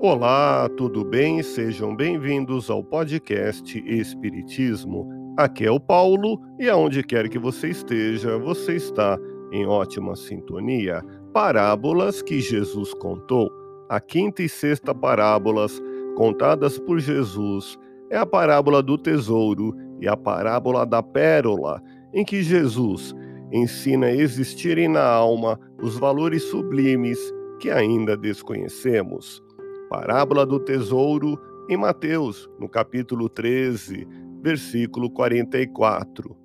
Olá, 0.00 0.68
tudo 0.76 1.04
bem? 1.04 1.42
Sejam 1.42 1.92
bem-vindos 1.92 2.70
ao 2.70 2.84
podcast 2.84 3.82
Espiritismo. 3.84 5.34
Aqui 5.36 5.66
é 5.66 5.72
o 5.72 5.80
Paulo 5.80 6.40
e 6.56 6.70
aonde 6.70 7.02
quer 7.02 7.28
que 7.28 7.36
você 7.36 7.70
esteja, 7.70 8.38
você 8.38 8.76
está 8.76 9.18
em 9.50 9.66
ótima 9.66 10.14
sintonia. 10.14 11.02
Parábolas 11.32 12.22
que 12.22 12.38
Jesus 12.40 12.94
contou. 12.94 13.50
A 13.88 13.98
quinta 13.98 14.40
e 14.40 14.48
sexta 14.48 14.94
parábolas 14.94 15.82
contadas 16.14 16.78
por 16.78 17.00
Jesus 17.00 17.76
é 18.08 18.16
a 18.16 18.24
parábola 18.24 18.80
do 18.80 18.96
tesouro 18.96 19.74
e 20.00 20.06
a 20.06 20.16
parábola 20.16 20.86
da 20.86 21.02
pérola, 21.02 21.82
em 22.14 22.24
que 22.24 22.40
Jesus 22.40 23.16
ensina 23.50 24.06
a 24.06 24.14
existirem 24.14 24.86
na 24.86 25.04
alma 25.04 25.58
os 25.82 25.98
valores 25.98 26.44
sublimes 26.44 27.18
que 27.58 27.68
ainda 27.68 28.16
desconhecemos. 28.16 29.42
Parábola 29.88 30.44
do 30.44 30.60
tesouro 30.60 31.40
em 31.66 31.76
Mateus, 31.76 32.48
no 32.58 32.68
capítulo 32.68 33.26
13, 33.26 34.06
versículo 34.42 35.10
44. 35.10 36.36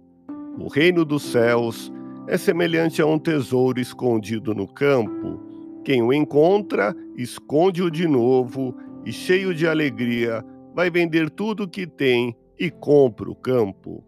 O 0.57 0.69
reino 0.69 1.03
dos 1.03 1.23
céus 1.23 1.91
é 2.25 2.37
semelhante 2.37 3.01
a 3.01 3.05
um 3.05 3.19
tesouro 3.19 3.81
escondido 3.81 4.55
no 4.55 4.65
campo. 4.65 5.41
Quem 5.83 6.01
o 6.01 6.13
encontra, 6.13 6.95
esconde-o 7.17 7.91
de 7.91 8.07
novo 8.07 8.77
e, 9.05 9.11
cheio 9.11 9.53
de 9.53 9.67
alegria, 9.67 10.43
vai 10.73 10.89
vender 10.89 11.29
tudo 11.29 11.63
o 11.63 11.69
que 11.69 11.85
tem 11.85 12.33
e 12.57 12.71
compra 12.71 13.29
o 13.29 13.35
campo. 13.35 14.01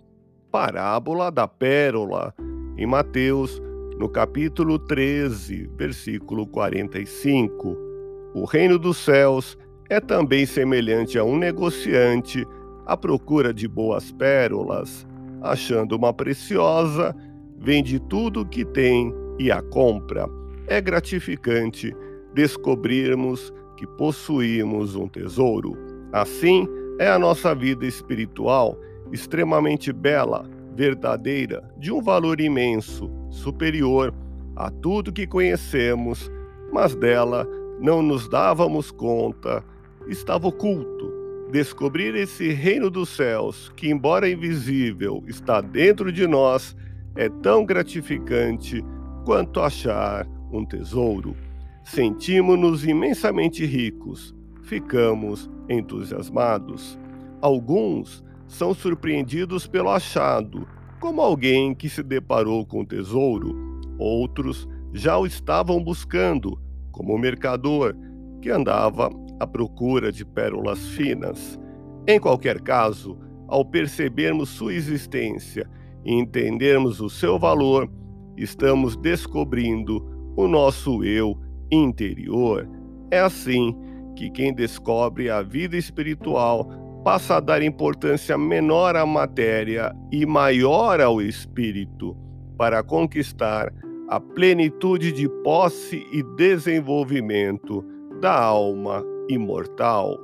Parábola 0.50 1.30
da 1.30 1.46
pérola 1.46 2.34
em 2.78 2.86
Mateus, 2.86 3.62
no 4.00 4.08
capítulo 4.08 4.80
13, 4.80 5.70
versículo 5.76 6.48
45. 6.48 7.95
O 8.36 8.44
reino 8.44 8.78
dos 8.78 8.98
céus 8.98 9.58
é 9.90 10.02
também 10.02 10.46
semelhante 10.46 11.18
a 11.18 11.24
um 11.24 11.38
negociante 11.38 12.46
à 12.86 12.98
procura 12.98 13.54
de 13.54 13.66
boas 13.66 14.12
pérolas. 14.12 15.08
Achando 15.42 15.96
uma 15.96 16.14
preciosa, 16.14 17.16
vende 17.58 17.98
tudo 17.98 18.42
o 18.42 18.46
que 18.46 18.66
tem 18.66 19.14
e 19.40 19.50
a 19.50 19.62
compra. 19.62 20.28
É 20.68 20.82
gratificante 20.82 21.96
descobrirmos 22.34 23.54
que 23.78 23.88
possuímos 23.88 24.98
um 24.98 25.08
tesouro. 25.08 25.78
Assim 26.12 26.68
é 27.00 27.08
a 27.08 27.18
nossa 27.18 27.56
vida 27.56 27.86
espiritual, 27.86 28.78
extremamente 29.14 29.94
bela, 29.94 30.46
verdadeira, 30.76 31.64
de 31.78 31.90
um 31.90 32.02
valor 32.02 32.42
imenso, 32.42 33.10
superior 33.30 34.14
a 34.58 34.70
tudo 34.70 35.14
que 35.14 35.26
conhecemos, 35.26 36.30
mas 36.74 36.94
dela 36.96 37.48
não 37.80 38.02
nos 38.02 38.28
dávamos 38.28 38.92
conta, 38.92 39.64
estava 40.08 40.48
oculto. 40.48 41.14
Descobrir 41.52 42.16
esse 42.16 42.50
reino 42.52 42.90
dos 42.90 43.10
céus, 43.10 43.72
que, 43.76 43.90
embora 43.90 44.30
invisível, 44.30 45.24
está 45.28 45.62
dentro 45.62 46.12
de 46.12 46.28
nós, 46.28 46.76
é 47.16 47.30
tão 47.30 47.66
gratificante 47.66 48.84
quanto 49.26 49.62
achar 49.62 50.28
um 50.52 50.66
tesouro. 50.66 51.36
Sentimos-nos 51.84 52.86
imensamente 52.86 53.66
ricos, 53.66 54.36
ficamos 54.64 55.50
entusiasmados. 55.70 57.00
Alguns 57.42 58.24
são 58.48 58.74
surpreendidos 58.74 59.68
pelo 59.68 59.90
achado, 59.90 60.68
como 61.00 61.22
alguém 61.22 61.76
que 61.76 61.88
se 61.88 62.02
deparou 62.02 62.66
com 62.66 62.82
o 62.82 62.86
tesouro. 62.86 63.56
Outros 63.98 64.68
já 64.94 65.18
o 65.18 65.26
estavam 65.26 65.84
buscando, 65.84 66.60
como 66.96 67.18
mercador 67.18 67.94
que 68.42 68.50
andava 68.50 69.10
à 69.38 69.46
procura 69.46 70.14
de 70.14 70.24
pérolas 70.26 70.80
finas. 70.90 71.60
Em 72.08 72.18
qualquer 72.18 72.62
caso, 72.62 73.20
ao 73.50 73.66
percebermos 73.66 74.48
sua 74.48 74.74
existência 74.74 75.70
e 76.06 76.14
entendermos 76.14 77.02
o 77.02 77.10
seu 77.10 77.38
valor, 77.38 77.92
estamos 78.38 78.96
descobrindo 78.96 80.02
o 80.38 80.48
nosso 80.48 81.04
eu 81.04 81.38
interior. 81.70 82.66
É 83.12 83.20
assim 83.20 83.76
que 84.16 84.30
quem 84.30 84.54
descobre 84.54 85.30
a 85.30 85.42
vida 85.42 85.76
espiritual 85.76 86.70
passa 87.04 87.36
a 87.36 87.40
dar 87.42 87.62
importância 87.62 88.38
menor 88.38 88.96
à 88.96 89.06
matéria 89.06 89.94
e 90.10 90.26
maior 90.26 91.02
ao 91.02 91.22
espírito 91.22 92.16
para 92.58 92.82
conquistar 92.82 93.72
a 94.08 94.20
plenitude 94.20 95.12
de 95.12 95.28
posse 95.44 96.06
e 96.12 96.22
desenvolvimento 96.36 97.84
da 98.22 98.40
alma 98.40 99.04
imortal. 99.30 100.20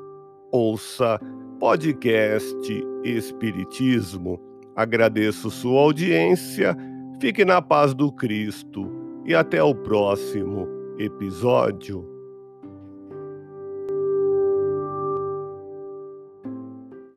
Ouça 0.52 1.19
podcast 1.59 2.68
Espiritismo. 3.03 4.40
Agradeço 4.75 5.50
sua 5.50 5.81
audiência, 5.81 6.75
fique 7.20 7.44
na 7.46 7.62
paz 7.62 7.94
do 7.94 8.12
Cristo 8.12 8.90
e 9.25 9.36
até 9.36 9.62
o 9.62 9.75
próximo 9.75 10.68
episódio. 10.97 12.11